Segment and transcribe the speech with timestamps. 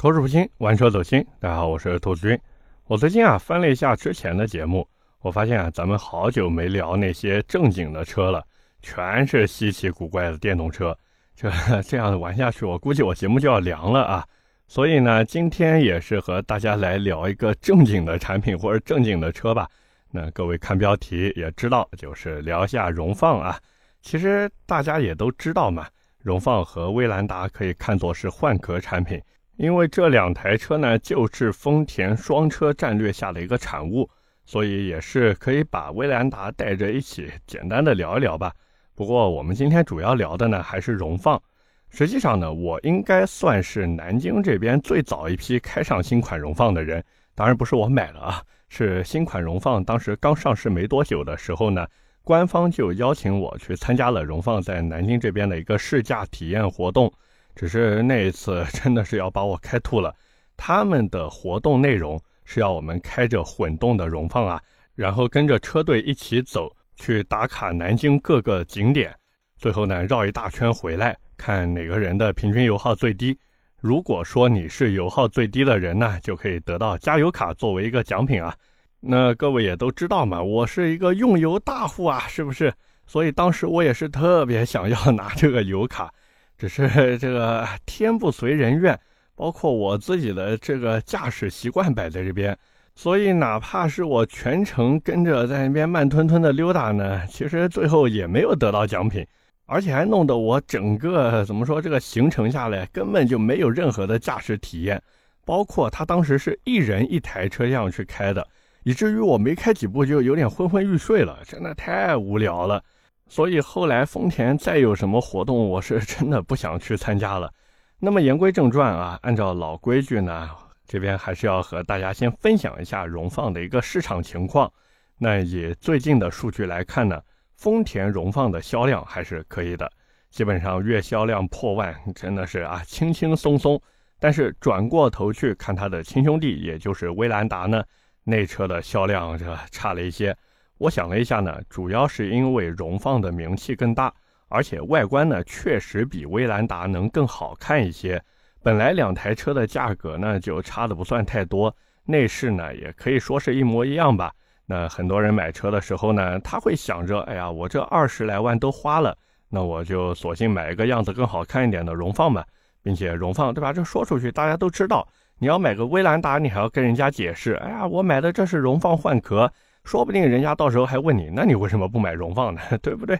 [0.00, 1.26] 口齿不清，玩车走心。
[1.40, 2.38] 大家好，我是兔子君。
[2.86, 4.86] 我最近啊翻了一下之前的节目，
[5.22, 8.46] 我发现啊咱们好久没聊那些正经的车了，
[8.80, 10.96] 全是稀奇古怪的电动车。
[11.34, 11.50] 这
[11.82, 14.24] 这样玩下去，我估计我节目就要凉了啊。
[14.68, 19.68] 所以呢，今天也是和大家来聊一个正经的产品或者正经的车吧。
[20.12, 23.58] 那各位看标题也知道，就是聊一下荣放啊。
[24.00, 25.88] 其实大家也都知道嘛，
[26.20, 29.20] 荣放和威兰达可以看作是换壳产品。
[29.58, 34.08] 因为这两台车呢，就是丰田双车战略下的一个产物，
[34.46, 38.54] 所以也是可以把威兰达带着一起简单的聊一聊吧。
[38.94, 41.42] 不过我们今天主要聊的呢，还是荣放。
[41.90, 47.04] 实际上呢，我应该算是南京这边最早一批开上新款荣放的人。
[47.34, 51.84] 当然不是我买了啊，是新款荣放当时刚上市没多久的时候呢，
[52.22, 57.12] 官方就邀请我去参加了荣放在南京这边的一个试驾体验活动。
[57.58, 60.14] 只是那一次 真的是要把我开吐了。
[60.56, 64.62] 他们的活动内容是要我们开着混动的荣放啊，
[64.94, 69.12] 然后跟着车队一起走去打卡南京各个景点，
[69.56, 73.36] 最后呢绕一大圈回来，看哪个人的平均油耗最低。
[73.80, 78.54] 如果说你是油耗最低的人呢，就可以得到加油卡作为一个奖品啊。
[79.00, 82.72] 那各位也都知道嘛，我是一个用油大户啊，是不是？
[83.04, 86.12] 所以当时我也是特别想要拿这个油卡。
[86.58, 88.98] 只是 这个天不随人愿，
[89.36, 92.58] 包括我自己的这个驾驶习惯摆在这边，
[92.96, 99.24] 所以哪怕是我全程跟着在那边慢吞吞的溜达呢，其实最后也没有得到奖品，
[99.66, 105.00] 而且还弄得我整个怎么说这个行程下来根本就没有任何的驾驶体验，
[105.44, 108.44] 包括他当时是一人一台车这样去开的，
[108.82, 112.82] 以至于我没开几步就有点昏昏欲睡了，真的太无聊了。
[113.28, 117.52] 所以后来丰田再有什么活动，我是真的不想去参加了。
[117.98, 120.48] 那么言归正传啊，按照老规矩呢，
[120.86, 124.72] 这边还是要和大家先分享一下荣放的一个市场情况。
[125.18, 127.20] 那以最近的数据来看呢，
[127.56, 129.90] 丰田荣放的销量还是可以的，
[130.30, 133.80] 基本上月销量破万，真的是啊轻轻松松。
[134.18, 137.84] 但是转过头去看它的亲兄弟，也就是威兰达呢，
[138.24, 140.34] 那车的销量这差了一些。
[140.78, 144.12] 我想了一下呢，主要是因为荣放的名气更大，
[144.48, 148.22] 而且外观呢确实比威兰达能更好看一些。
[148.62, 151.74] 本来两台车的价格呢就差的不算太多，
[152.04, 154.32] 内饰呢也可以说是一模一样吧。
[154.66, 159.16] 那很多人买车的时候呢，他会想着，哎呀，我这二十来万都花了，
[159.48, 162.46] 那我就索性买一个样子更好看一点的荣放吧，
[162.82, 163.72] 并且荣放对吧？
[163.72, 169.50] 这说出去大家都知道，你要买个威兰达，你还要跟人家解释，哎呀，我买的这是荣放换壳。
[169.88, 172.60] 说不定人家到时候还问你，那你为什么不买荣放呢？
[172.82, 173.18] 对不对？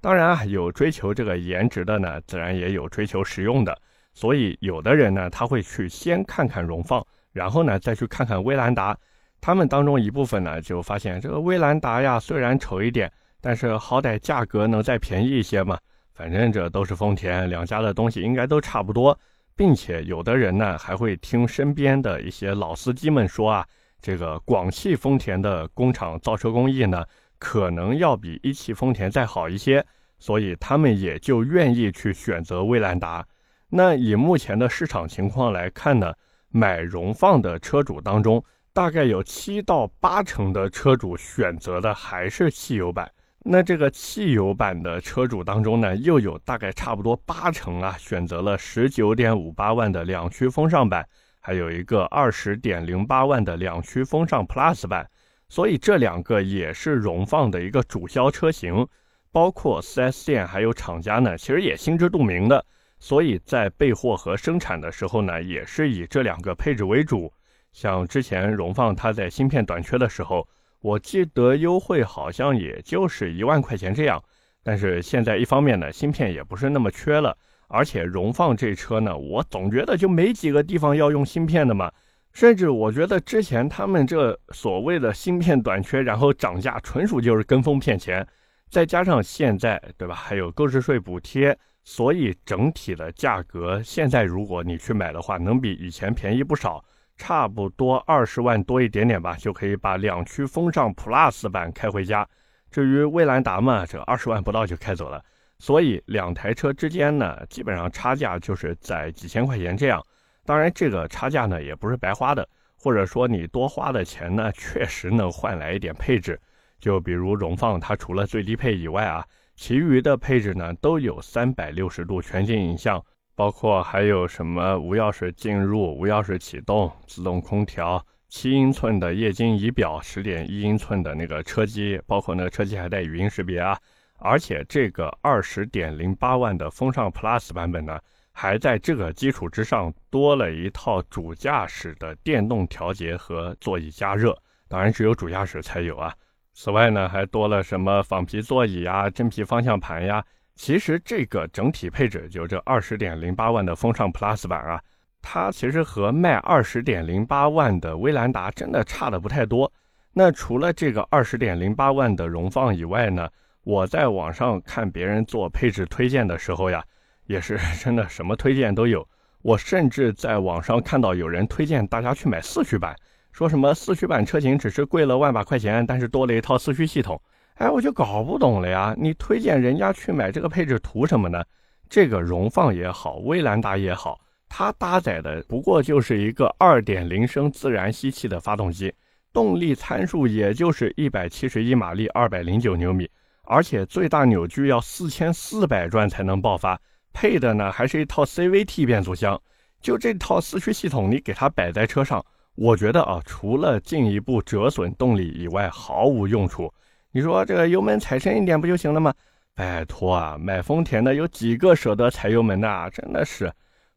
[0.00, 3.80] 当然啊，有追求这个颜值的呢，自然也有追求实用的。
[4.14, 8.98] 所以有的人呢，他会去先看看荣放，然后呢再去看看威兰达。
[9.40, 13.08] 他们当中一部分呢，就发现这个威兰达呀，虽然丑一点，
[13.40, 15.78] 但是好歹价格能再便宜一些嘛。
[16.14, 19.16] 反正这都是丰田，两家的东西应该都差不多。
[19.54, 23.64] 并且有的人呢，还会听身边的一些老司机们说啊。
[24.00, 27.04] 这个广汽丰田的工厂造车工艺呢，
[27.38, 29.84] 可能要比一汽丰田再好一些，
[30.18, 33.26] 所以他们也就愿意去选择威兰达。
[33.68, 36.12] 那以目前的市场情况来看呢，
[36.50, 38.42] 买荣放的车主当中，
[38.72, 43.10] 大概有七到八成的车主选择的还是汽油版。
[43.40, 51.06] 那这个汽油版的车主当中呢，又有大概差不多八成啊，选择了十九点五八万的两驱风尚版。
[51.48, 55.08] 还有一个二十点零八万的两驱风尚 Plus 版，
[55.48, 58.86] 所以这两个也是荣放的一个主销车型，
[59.32, 62.62] 包括 4S 店还有厂家呢，其实也心知肚明的，
[62.98, 67.32] 所以在备货和生产的时候呢，也是以这两个配置为主。
[67.72, 70.46] 像之前荣放它在芯片短缺的时候，
[70.82, 74.22] 我记得优惠好像也就是一万块钱这样，
[74.62, 77.34] 但是现在一方面呢，芯片也不是那么缺了。
[77.68, 81.92] 而且荣放这车呢，我总觉得就没几个地方要用芯片的嘛，
[82.32, 88.26] 甚至我觉得之前他们这所谓的芯片短缺，然后涨价，纯属就是跟风骗钱。
[88.70, 96.84] 再加上现在对吧，还有购置税补贴，所以整体的价格现在如果你去买的话，能比以前便宜不少，
[97.16, 102.28] 差不多二十万多一点点吧，就可以把两驱风尚 Plus 版开回家。
[102.70, 105.22] 至于威兰达嘛，这二十万不到就开走了。
[105.58, 110.00] 所以两台车之间呢，基本上差价就是在几千块钱这样。
[110.44, 116.40] 当然，这个差价呢也不是白花的，或者说你多花的钱呢， 确实能换来一点配置。
[116.80, 119.24] 就比如荣放，它除了最低配以外啊，
[119.56, 133.76] 其余的配置呢都有三百六十度全景影像，包括还有什么无钥匙进入、无钥匙启动、自动空调、七英寸的液晶仪表、十点一英寸的那个车机，包括那个车机还带语音识别啊。
[134.18, 137.98] 而且这个二十点零八万的风尚 Plus 版本呢，
[138.32, 144.36] 还在这个基础之上多了一套主驾驶的电动调节和座椅加热，
[144.68, 146.12] 当然只有主驾驶才有啊。
[146.52, 150.24] 此外呢，还多了什么仿皮座椅呀、真皮方向盘呀。
[150.56, 154.82] 其实这个整体配置就这二十点零八万的风尚 Plus 版啊，
[155.22, 159.72] 它其实和卖二十点零八万的威兰达真的差的不太多。
[160.12, 163.28] 那除了这个二十点零八万的荣放以外呢，
[163.68, 166.82] 我在网上看别人做配置推荐的时候呀，
[167.26, 169.06] 也是 真的什么推荐都有。
[169.42, 172.96] 我甚至在网上看到有人推荐大家去买四驱版，
[173.30, 177.20] 说什么四驱版车型只是贵了万把块钱，但是多了一套四驱系统。
[177.56, 178.94] 哎，我就搞不懂了呀！
[178.96, 181.44] 你推荐人家去买这个配置图什么呢？
[181.90, 184.18] 这个荣放也好，威兰达也好，
[184.48, 188.94] 它搭载的不过就是一个2.0升自然吸气的发动机，
[189.30, 193.10] 动力参数也就是171马力，209牛米，
[193.48, 196.78] 而且最大扭矩要4400转才能爆发，
[197.14, 199.40] 配的呢还是一套 CVT 变速箱。
[199.80, 202.22] 就这套四驱系统，你给它摆在车上，
[202.56, 206.72] 我觉得啊，除了进一步折损动力以外，毫无用处。
[207.10, 209.14] 你说这个油门踩深一点不就行了吗？
[209.54, 212.68] 拜托啊，买丰田的有几个舍得踩油门的？
[212.68, 213.50] 啊真的是，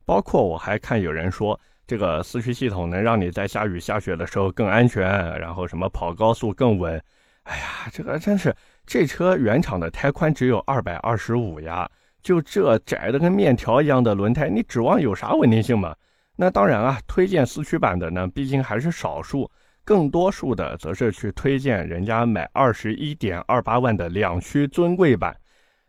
[0.06, 5.03] 包括我还看有人说这个四驱系统能让你在下雨下雪的时候更安全，
[5.39, 7.03] 然后什么跑高速更稳。
[7.44, 8.56] 哎呀，这个真是
[8.86, 11.89] 这车原厂的胎宽只有二百二十五呀，
[12.22, 15.95] 就这窄的跟面条一样的轮胎，你指望有啥稳定性吗？
[16.36, 19.50] 那当然啊，推荐四驱版的呢，毕竟还是少数。
[19.83, 25.36] 更多数的则是去推荐人家买二十一点二八万的两驱尊贵版，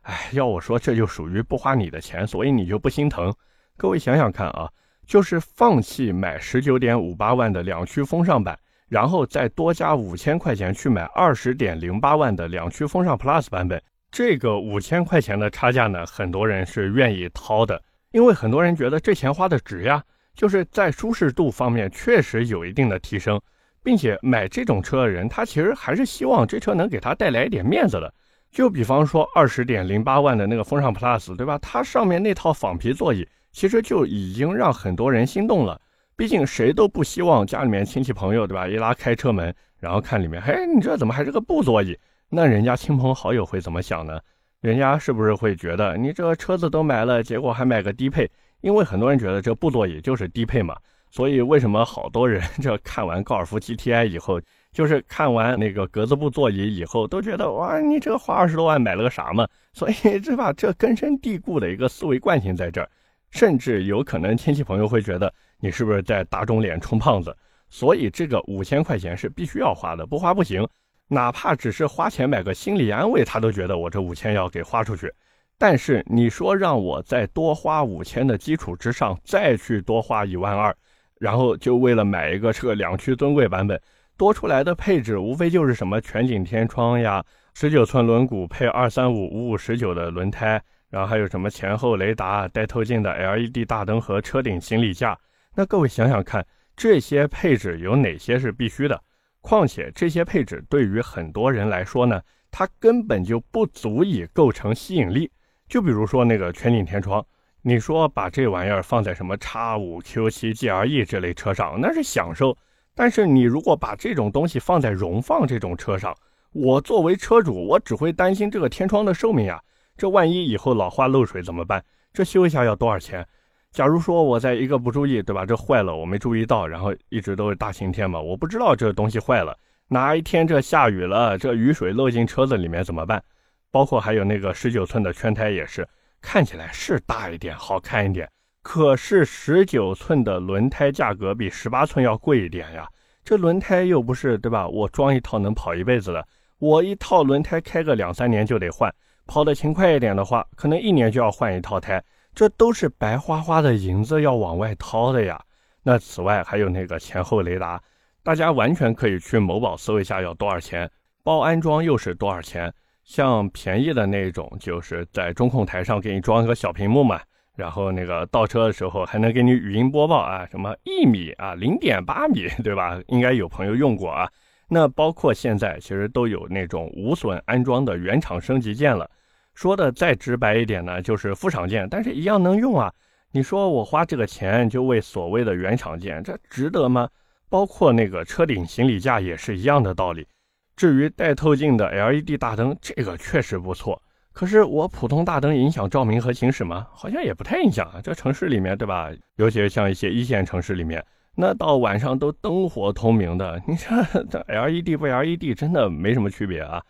[0.01, 3.33] 哎，要我说这就属于不花你的钱，所以你就不心疼。
[3.77, 4.69] 各位想想看啊，
[5.07, 8.59] 就是放弃买十九点五八万的两驱风尚版，
[8.93, 20.03] 然后再多加五千块钱去买二十点零八万的两驱风尚 Plus 版本，这个五千块钱的差价呢，很多人是愿意掏的，因为很多人觉得这钱花的值呀，
[20.35, 23.41] 就是在舒适度方面确实有一定的提升。
[23.83, 28.13] 并且买这种车的人，他其实还是希望这车能给他带来一点面子的。
[28.51, 31.59] 就比方说二十点零八万的那个风尚 Plus，对吧？
[31.63, 35.81] 它上面那套仿皮座椅，其实就已经让很多人心动了。
[36.23, 38.69] 毕竟谁都不希望家里面亲戚朋友，对吧？
[38.69, 41.99] 一拉开车门，然后看里面，嘿，你这怎么还是个布座椅？
[42.29, 44.21] 那人家亲朋好友会怎么想呢？
[44.61, 48.31] 人家是不是会觉得你这车子都买了，结果还买个低配？
[48.61, 50.77] 因为很多人觉得这布座椅就是低配嘛。
[51.11, 54.41] 所以，为什么好多人这看完高尔夫 GTI 以后，
[54.71, 59.45] 就是看完那个格子布座椅以后，都觉得哇，你这花二十多万买了个啥嘛？
[59.75, 62.89] 所以，这把这根深蒂固的一个思维惯性在这儿，
[63.33, 67.33] 甚至有可能亲戚朋友会觉得你是不是在打肿脸充胖子？
[67.71, 70.69] 所以，这个五千块钱是必须要花的，不花不行。
[71.07, 75.13] 哪怕只是花钱买个心理安慰，他都觉得我这五千要给花出去。
[75.57, 80.75] 但是，你说让我在多花五千的基础之上再去多花一万二？
[81.21, 83.81] 然后就为了买一个车两驱尊贵版本，
[84.17, 87.25] 多出来的配置无非就是什么全景天窗呀，
[87.55, 90.61] 十九寸轮毂配二三五五五十九的轮胎，
[90.91, 95.17] 然后还有什么前后雷达、带透镜的 LED 大灯和车顶行李架。
[95.55, 96.47] 那各位想想看，
[96.77, 99.03] 这些配置有哪些是必须的？
[99.41, 105.31] 况且这些配置对于很多人来说呢，它根本就不足以构成吸引力。
[105.69, 107.25] 就比如说那个全景天窗。
[107.65, 112.53] 你说把这玩意儿放在什么叉五、Q 七、GLE 这类车上，那是享受；
[112.93, 116.13] 但是你如果把这种东西放在荣放这种车上，
[116.53, 119.63] 我作为车主，我只会担心这个天窗的寿命呀。
[119.97, 121.81] 这万一以后老化漏水怎么办？
[122.13, 123.25] 这修一下要多少钱？
[123.73, 125.47] 假如说我在一个不注意，对吧？
[125.47, 129.57] 这坏了，我没注意到，然后一直都是大晴天嘛，我不知道这东西坏了，
[129.89, 133.23] 哪一天这下雨了，这雨水漏进车子里面怎么办？
[133.71, 135.89] 包括还有那个十九寸的圈胎也是。
[136.21, 138.31] 看起来是大一点，好看一点，
[138.63, 142.87] 可是十九寸的轮胎价格比十八寸要贵一点呀。
[143.25, 144.69] 这轮胎又不是对吧？
[144.69, 146.25] 我装一套能跑一辈子的，
[146.59, 148.95] 我一套轮胎开个两三年就得换。
[149.27, 152.03] 跑得勤快一点的话，可能一年就要换一套胎。
[152.35, 155.41] 这都是白花花的银子要往外掏的呀。
[155.83, 157.83] 那此外还有那个前后雷达，
[158.23, 160.91] 大家完全可以去某宝搜一下要多少钱，
[161.23, 162.73] 包安装又是多少钱。
[163.05, 167.21] 像便宜的那种，就是在中控台上给你装一个小屏幕嘛，
[167.57, 173.01] 然后那个倒车的时候还能给你语音播报啊，什么一米啊，零点八米，对吧？
[173.09, 174.31] 应该有朋友用过啊。
[174.69, 179.11] 那包括现在其实都有那种无损安装的原厂升级件了。
[179.55, 182.93] 说的再直白一点呢，就是副厂件，但是一样能用啊。
[183.31, 187.09] 你说我花这个钱就为所谓的原厂件，这值得吗？
[187.49, 190.27] 包括那个车顶行李架也是一样的道理。
[190.75, 194.01] 至于带透镜的 LED 大灯，这个确实不错。
[194.33, 196.87] 可是我普通大灯影响照明和行驶吗？
[196.91, 198.01] 好像也不太影响啊。
[198.03, 199.11] 这城市里面，对吧？
[199.37, 201.05] 尤其是像一些一线城市里面，
[201.37, 203.89] 那到晚上都灯火通明的，你这
[204.31, 206.83] 这 LED 不 LED 真的没什么区别啊。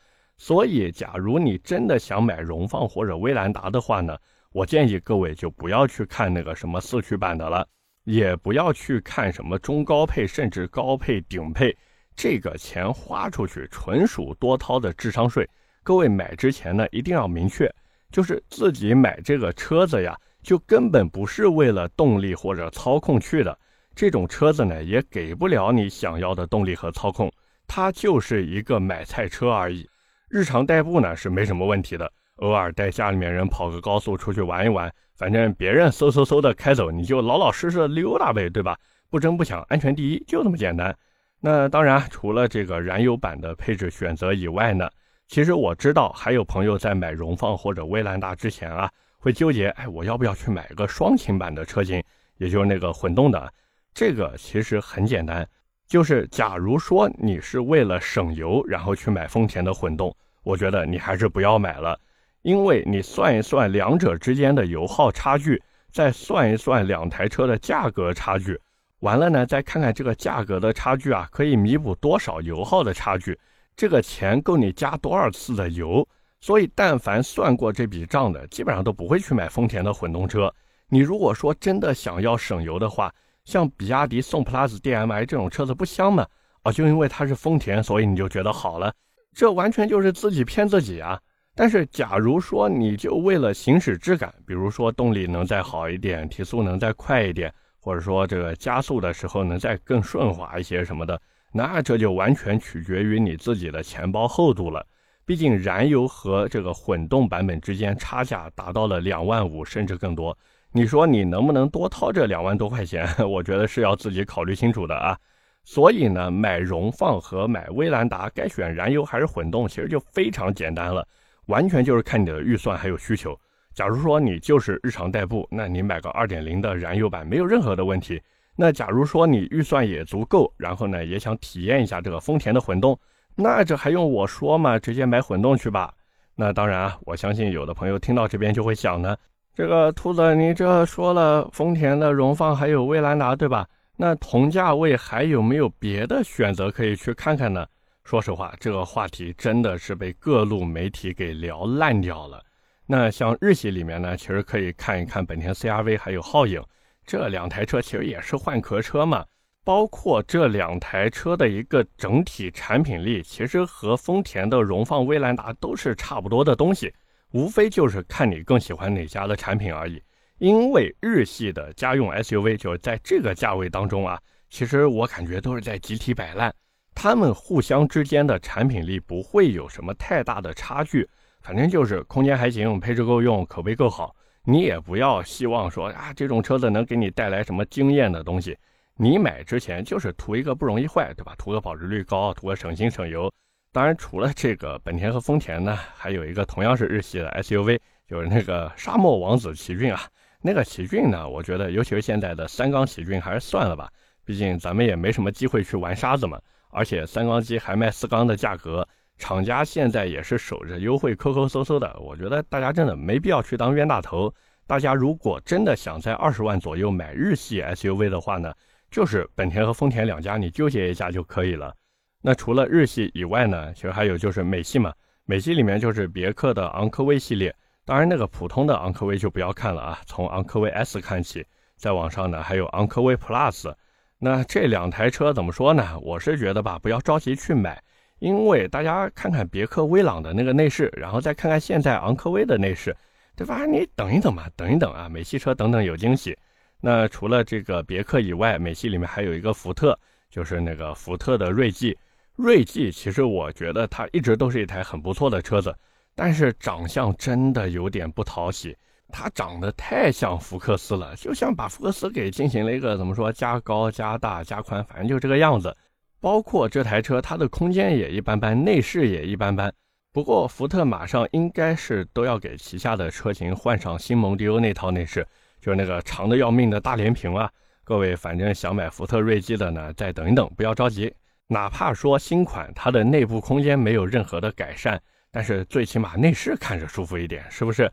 [0.44, 4.18] 所以，假如你真的想买荣放或者威兰达的话呢，
[4.50, 7.64] 我建议各位就不要去看那个什么四驱版的了，
[8.02, 11.72] 也不要去看什么中高配甚至高配顶配，
[12.16, 15.48] 这个钱花出去纯属多掏的智商税。
[15.84, 17.72] 各位买之前呢，一定要明确，
[18.10, 23.56] 就是自己买这个车子呀，就根本不是为了动力或者操控去的。
[23.94, 27.32] 这种车子呢，也给不了你想要的动力和操控，
[27.68, 29.88] 它就是一个买菜车而已。
[30.32, 38.74] 日常代步呢是没什么问题的，偶尔带家里面人跑个高速出去玩一玩，反正别人嗖嗖嗖的开走，你就老老实实的溜达呗，对吧？
[39.10, 40.96] 不争不抢，安全第一，就这么简单。
[41.38, 44.88] 那当然，除了这个燃油版的配置选择以外呢？
[45.28, 52.02] 其实我知道，还有朋友在买荣放或者威兰达之前啊，会纠结，哎，我要不要去买个双擎版的车型，
[52.38, 53.52] 也就是那个混动的？
[53.92, 55.46] 这个其实很简单，
[55.92, 62.00] 就是假如说你是为了省油，然后去买丰田的混动，我觉得你还是不要买了，
[62.40, 68.58] 因为你算一算两者之间的油耗差距，再算一算两台车的价格差距，
[69.00, 73.38] 完了呢，再看看这个价格的差距啊，可以弥补多少油耗的差距。
[73.76, 76.08] 这个钱够你加多少次的油？
[76.40, 80.50] 所以，但凡算过这笔账的，基本上都不会去买丰田的混动车。
[80.88, 86.26] 你如果说真的想要省油的话，像比亚迪宋 PLUS DM-i 这种车子不香吗？
[86.62, 88.94] 啊，就因为它是丰田，所以你就觉得好了，
[89.34, 91.20] 这完全就是自己骗自己啊！
[91.54, 101.20] 但是，假如说你就为了行驶质感，比如说动力能再好一点，提速能再快一点，或者说这个加速的时候能再更顺滑一些什么的。
[101.52, 104.86] 那这就完全取决于你自己的钱包厚度了。
[105.26, 110.36] 毕竟燃油和这个混动版本之间差价达到了两万五甚至更多。
[110.72, 113.06] 你说你能不能多掏这两万多块钱？
[113.28, 115.16] 我觉得是要自己考虑清楚的啊。
[115.64, 121.06] 所以呢，买荣放和买威兰达，该选燃油还是混动，其实就非常简单了，
[121.46, 123.38] 完全就是看你的预算还有需求。
[123.74, 128.20] 假如说你就是日常代步，那你买个二点零的燃油版没有任何的问题。
[128.56, 132.98] 那假如说你预算也足够，然后呢也想体验一下这个丰田的混动，
[133.36, 134.78] 那这还用我说吗？
[134.78, 135.94] 直接买混动去吧。
[136.34, 139.16] 那当然啊，我相信有的朋友听到这边就会想呢，
[139.54, 143.68] 这个兔子你这说了丰田的荣放还有威兰达对吧？
[143.96, 147.66] 那同价位还有没有别的选择可以去看看呢？
[148.02, 152.42] 说实话，这个话题真的是被各路媒体给聊烂掉了。
[152.86, 156.62] 那像日系里面呢，其实可以看一看本田 CRV 还有皓影。
[157.04, 159.24] 这两台车其实也是换壳车嘛，
[159.64, 166.92] 包括这两台车的一个整体产品力，其实和丰田的荣放、威兰达都是差不多的东西，
[167.32, 170.02] 无非就是看你更喜欢哪家的产品而已。
[170.38, 174.20] 因为日系的家用 SUV 就是在这个价位当中啊，
[174.50, 176.52] 其实我感觉都是在集体摆烂，
[176.94, 181.08] 他们互相之间的产品力不会有什么太大的差距，
[181.40, 184.14] 反正就是空间还行，配置够用，口碑够好。
[184.44, 188.58] 你也不要希望说啊，这种车子能给你带来什么惊艳的东西。
[188.96, 191.34] 你买之前就是图一个不容易坏，对吧？
[191.38, 193.32] 图个保值率高，图个省心省油。
[193.72, 200.02] 当然，除了这个本田和丰田呢，还有一个同样是日系的 SUV，就是那个沙漠王子奇骏啊。
[200.42, 203.88] 那个奇骏呢，我觉得尤其是现在的三缸奇骏还是算了吧，
[204.26, 206.38] 毕竟咱们也没什么机会去玩沙子嘛。
[206.68, 208.86] 而且三缸机还卖四缸的价格。
[209.18, 211.98] 厂家现在也是守着优惠，抠抠搜搜的。
[211.98, 214.32] 我觉得大家真的没必要去当冤大头。
[214.66, 218.52] 大家如果真的想在二十万左右买日系 SUV 的话呢，
[218.90, 221.74] 就是本田和丰田两家，你纠结一下就可以了。
[222.22, 224.92] 那除了日系以外呢，其实还有就是美系嘛。
[225.24, 231.44] 美系里面就是别克的昂科威系列，当然那个普通的昂科威就不要看了啊，从昂科威 S 看起，
[231.76, 233.74] 再往上呢还有昂科威 Plus。
[234.18, 235.98] 那这两台车怎么说呢？
[236.00, 237.82] 我是觉得吧，不要着急去买。
[238.20, 242.96] 因为大家看看别克威朗的那个内饰，然后再看看现在昂科威的内饰，
[243.34, 243.66] 对吧？
[243.66, 245.08] 你等一等嘛，等一等啊！
[245.08, 246.38] 美系车等等有惊喜。
[246.80, 249.98] 那除了这个别克以外，美系里面还有一个福特，
[250.30, 251.98] 就是那个福特的锐际。
[252.42, 255.74] 锐际其实我觉得它一直都是一台很不错的车子，
[256.14, 258.76] 但是长相真的有点不讨喜，
[259.08, 265.74] 它长得太像福克斯了，就像把福克斯给进行了一个怎么说加高、加大、加宽，反正就这个样子。
[266.20, 269.72] 包括这台车，它的空间也一般般，内饰也一般般。
[270.12, 275.26] 不过福特马上应该是都要给旗下的车型换上新蒙迪欧那套内饰，
[275.60, 277.50] 就是那个长的要命的大连屏啊。
[277.82, 281.12] 各位，反正想买福特锐际的呢，再等一等，不要着急。
[281.46, 287.90] 哪怕说新款它的内部空间没有任何的改善，但是最起码内饰看着舒服一点，是不是？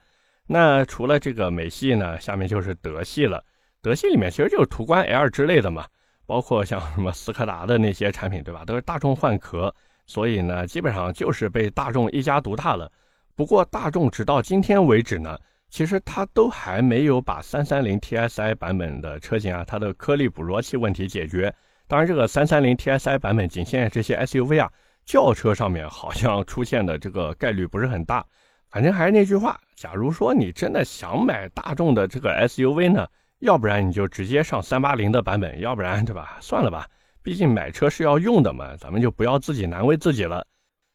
[0.47, 3.43] 那除了这个美系呢，下面就是德系了。
[3.81, 5.85] 德系里面其实就是途观 L 之类的嘛，
[6.25, 8.63] 包括像什么斯柯达的那些产品，对吧？
[8.65, 9.73] 都是大众换壳，
[10.05, 12.91] 所以呢，基本上就是被大众一家独大了。
[13.35, 15.37] 不过大众直到今天为止呢。
[15.71, 21.53] 其实它都还没有把三三零 TSI 版本的车型啊，它的颗粒捕捉器问题解决。
[21.89, 24.71] 当然，这个三三零 TSI 版本仅限这些 SUV 啊，
[25.05, 28.23] 轿车上面好像出现的这个概率不是很大。
[28.69, 33.07] 反正还是那句话，假如说你真的想买大众的这个 SUV 呢，
[33.39, 36.37] 要不然你就直接上三八零的版本，要不然对吧？
[36.39, 36.87] 算了吧，
[37.23, 40.45] 毕竟买车是要用的嘛，咱们就不要自己难为自己了。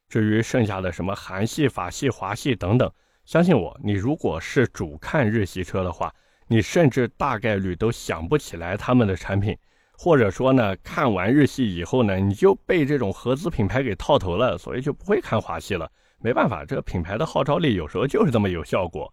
[0.09, 2.89] 至于剩下的什么韩系、法系、华系等等。
[3.25, 6.15] 相信我，你如果是主看日系车的话，
[6.47, 9.59] 你甚至大概率都想不起来他们的产品，
[9.97, 15.91] 或者说呢，看完日系以后呢，你就被这种合资品牌给套头了，所以就不会看华系了。
[16.21, 19.13] 没办法，这个品牌的号召力有时候就是这么有效果。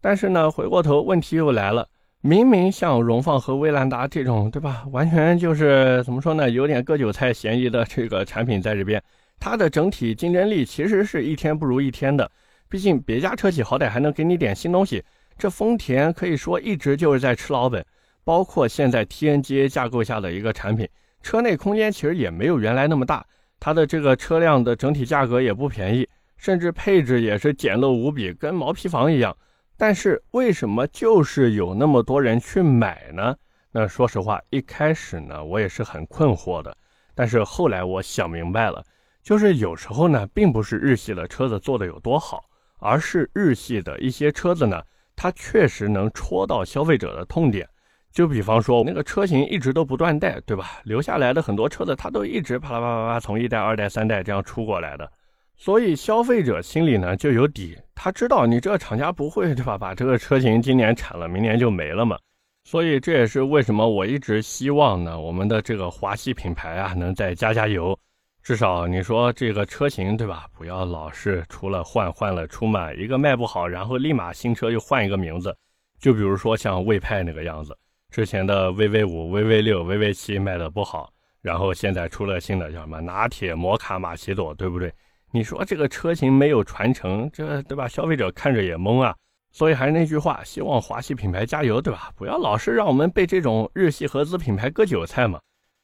[0.00, 1.86] 但是呢，回过头问题又来了，
[2.20, 4.84] 明明像荣放和威兰达这种，对吧？
[4.92, 9.02] 完全就是怎么说呢，有点割韭菜嫌疑的这个产品在这边，
[9.38, 12.30] 它的整体竞争力其实是一天不如一天的。
[12.68, 15.02] 毕竟别家车企好歹还能给你点新东西，
[15.36, 17.84] 这丰田可以说一直就是在吃老本。
[18.30, 20.88] 包括现在 TNGA 架构下的一个产品，
[21.20, 23.26] 车内空间其实也没有原来那么大，
[23.58, 29.36] 它的这个车辆的整体价格也不便宜，甚至配置也是简陋无比，跟毛坯房一样。
[29.76, 33.34] 但是为什么就是有那么多人去买呢？
[33.72, 36.76] 那说实话，一开始呢我也是很困惑的，
[37.16, 38.80] 但是后来我想明白了，
[39.24, 42.44] 就是有时候呢，并不是日系的车子做的有多好。
[42.78, 44.80] 而是日系的一些车子呢，
[45.16, 47.68] 它确实能戳到消费者的痛点。
[48.12, 50.80] 就比方说那个车型一直都不断代，对吧？
[50.84, 55.10] 留下来的很多车子，它都一直啪啦啪啦啪从一代、二代、三代这样出过来的。
[55.56, 59.76] 所以消费者心里呢就有底，他知道你这个厂家不会对吧？
[59.78, 62.18] 把这个车型今年产了，明年就没了嘛。
[62.64, 67.98] 所以这也是为什么我一直希望呢，我们的这个华系品牌啊，能再加加油。
[68.42, 70.46] 至少你说这个车型对吧？
[70.56, 75.54] 不要老是出了换换了出嘛，一个卖不好，然后立马新车又换一个名字。
[76.00, 77.76] 就比如说像魏派那个样子，
[78.10, 84.92] 之前的 VV 五、VV 六、VV 七卖的不好，然后现在出了新的叫什么拿铁、摩卡、马奇朵，对不对？
[85.32, 87.86] 你说这个车型没有传承，这对吧？
[87.86, 89.14] 消费者看着也懵啊。
[89.52, 92.12] 所以还是那句话，希望华系品牌加油，对吧？
[92.16, 95.40] 不要老是让我们被这种日系合资品牌割韭菜嘛。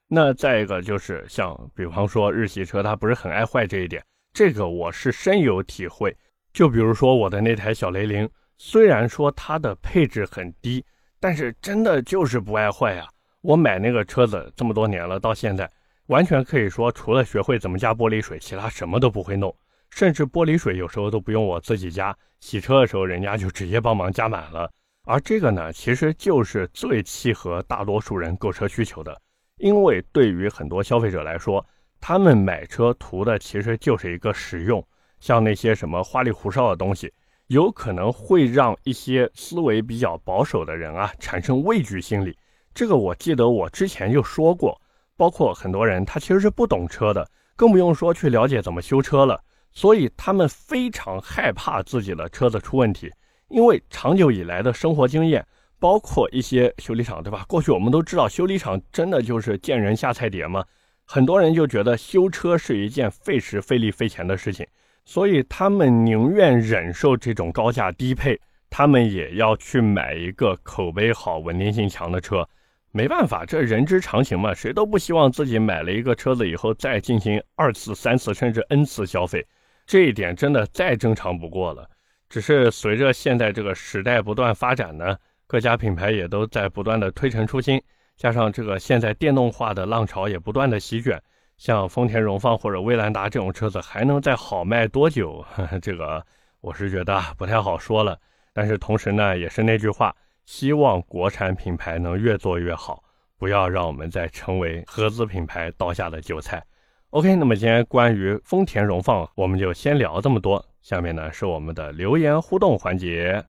[0.08, 6.16] 那再一个就是像，比方说日系车，它不是很爱坏这一点，这个我是深有体会。
[6.52, 10.84] 就比如说我的那台小雷凌，虽然说它的配置很低，
[11.26, 13.04] 但是真的就是不爱坏呀。
[13.40, 15.68] 我买那个车子这么多年了，到现在
[16.06, 19.52] 完全可以说，除了学会怎么加玻璃水，其他什么都不会弄。
[19.90, 24.70] 甚至玻璃水有时候都不用我自己加，洗车的时候人家就直接帮忙加满了。
[25.02, 29.20] 而这个呢，其实就是最契合大多数人购车需求的。
[29.56, 31.66] 因为对于很多消费者来说，
[32.00, 34.80] 他们买车图的其实就是一个实用，
[35.18, 37.12] 像那些什么花里胡哨的东西，
[37.48, 42.36] 有可能会让一些思维比较保守的人啊产生畏惧心理。
[42.74, 44.80] 这个我记得我之前就说过，
[45.16, 49.40] 包括很多人他其实是不懂车的，更不用说去了解怎么修车了，
[49.72, 53.10] 所以他们非常害怕自己的车子出问题，
[53.48, 55.46] 因为长久以来的生活经验。
[55.78, 57.44] 包括一些修理厂，对吧？
[57.46, 60.64] 过去我们都知道，修理厂真的就是见人下菜碟嘛。
[61.04, 64.66] 很多人就觉得修车是一件费时费力费钱的事情，
[65.06, 68.38] 所以他们宁愿忍受这种高价低配，
[68.68, 72.46] 他们也要去买一个口碑好、稳定性强的车。
[72.90, 79.46] 没办法，这人之常情嘛，谁都不希望自己买了一个车子以后再进行二次、三次甚至 N 次消费，
[79.86, 81.88] 这一点真的再正常不过了。
[82.28, 85.16] 只是随着现在这个时代不断发展呢。
[85.48, 87.80] 各家品牌也都在不断的推陈出新，
[88.16, 91.22] 加上这个现在电动化的浪潮也不断的席卷，
[91.56, 95.44] 像丰田荣放或者威兰达这种车子还能再好卖多久？
[95.80, 96.24] 这个
[96.60, 98.18] 我是觉得不太好说了。
[98.52, 100.14] 但是同时呢，也是那句话，
[100.44, 103.02] 希望国产品牌能越做越好，
[103.38, 106.62] 不要让我们再成为合资品牌刀下的韭菜。
[107.10, 110.64] OK，那么今天关于丰田荣放，我们就先聊这么多。
[110.82, 113.42] 下面呢是我们的留言互动环节。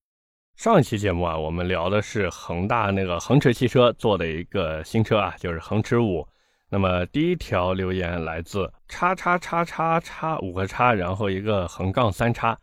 [0.55, 6.25] 上一期节目啊，我们聊的是恒大那个恒驰汽车做的一个新车啊，就是恒驰五。
[6.69, 12.57] 那么第一条留言来自叉叉叉叉叉五个叉，然后一个横杠三叉，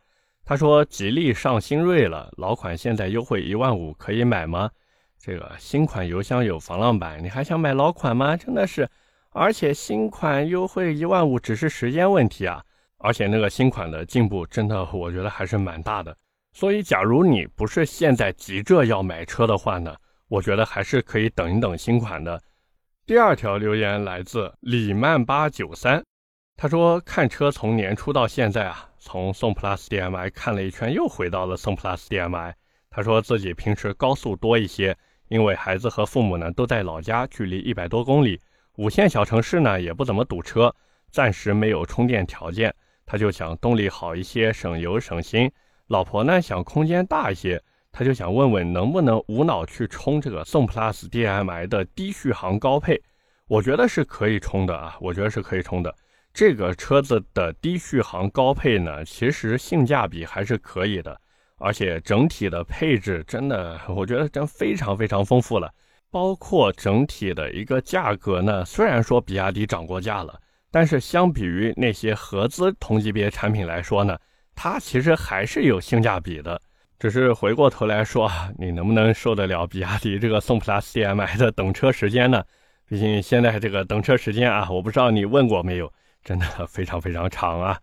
[0.44, 4.70] 他说吉利上新锐了，老款现在优惠一万五，可以买吗？
[5.18, 8.36] 这个新款油箱有防浪板，你还想买老款吗？
[8.36, 8.86] 真的是，
[9.30, 12.62] 而且新款优惠一万五只是时间问题啊！
[12.98, 16.14] 而且那个新款的进步真的，我觉得还是蛮大的。
[16.52, 19.96] 所以，假如你不是现在急着要买车的话呢，
[20.28, 22.38] 我觉得还是可以等一等新款的。
[23.06, 26.02] 第二条留言来自李曼八九三，
[26.56, 32.54] 他说看车从年初到现在啊，从宋 plus DM-i 看了一圈，又回到了宋 plus DM-i。
[32.88, 34.96] 他说自己平时高速多一些。
[35.28, 38.40] 因为孩子和父母呢都在老家，距离一百多公里，
[38.76, 40.74] 五线小城市呢也不怎么堵车，
[41.10, 45.50] 暂时没有充电条件，他就想动力好一些，省油省心。
[45.88, 47.62] 老婆呢想空间大一些，
[47.96, 53.00] 他就想问问能不能无脑去充这个宋 plus DM-i 的低续航高配。
[53.46, 55.94] 我觉得是可以充的啊，我觉得是可以充的。
[56.33, 61.16] 这个车子的低续航高配呢，其实性价比还是可以的。
[61.59, 65.72] 而且整体的配置真的，我觉得真非常非常丰富了。
[66.11, 70.37] 包括整体的一个价格呢，虽然说比亚迪涨过价了，
[70.72, 74.18] 但是相比于那些合资同级别产品来说呢，
[74.57, 76.61] 它其实还是有性价比的。
[77.04, 82.42] 只是回过头来说， 你能不能受得了比亚迪这个宋 plus DM-i 的等车时间呢？
[82.88, 85.92] 毕竟现在这个等车时间啊，我不知道你问过没有，
[86.24, 87.78] 真的非常非常长啊。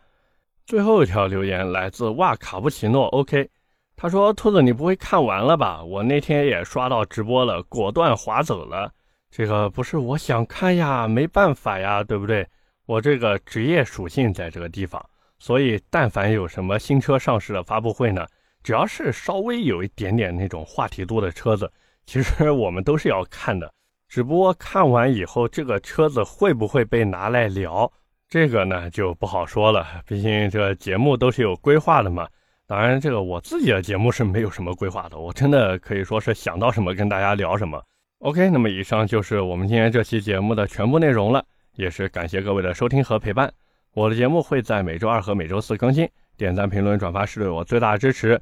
[0.65, 3.47] 最后一条留言来自哇卡布奇诺，OK。
[3.95, 5.83] 他说：“兔子，你不会看完了吧？
[5.83, 8.91] 我那天也刷到直播了，果断划走了。
[9.29, 12.47] 这个不是我想看呀，没办法呀，对不对？
[12.87, 14.99] 我这个职业属性在这个地方，
[15.37, 18.25] 所以但凡有什么新车上市的发布会呢，
[18.63, 21.71] 只要是稍微有一点点那种话题度的车子，
[22.05, 23.71] 其实我们都是要看的。
[24.07, 27.91] 只不过看完以后，这个车子会不会被拿来聊，
[28.27, 29.85] 这个呢就不好说了。
[30.05, 32.27] 毕竟这节目都是有规划的嘛。”
[32.67, 37.83] 当然，这个我自己的节目是没有什么规划的，我真的可以说是想到什么跟大家聊什么。
[38.19, 41.43] OK，那么以上就是我们今天这期节目的全部内容了，
[41.75, 43.51] 也是感谢各位的收听和陪伴。
[43.93, 48.41] 我的节目会在每周二和每周四更新，点赞、评论、转发是对我最大的支持。